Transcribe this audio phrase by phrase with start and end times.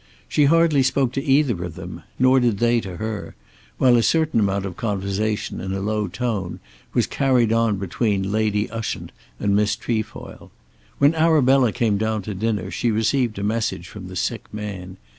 [0.27, 3.35] She hardly spoke to either of them; nor did they to her;
[3.77, 6.59] while a certain amount of conversation in a low tone
[6.91, 10.49] was carried on between Lady Ushant and Miss Trefoil.
[10.97, 14.97] When Arabella came down to dinner she received a message from the sick man.